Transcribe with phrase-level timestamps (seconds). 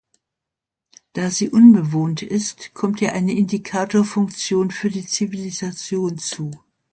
[1.13, 6.63] Da sie unbewohnt ist, kommt ihr eine Indikatorfunktion für die Zivilisation zu.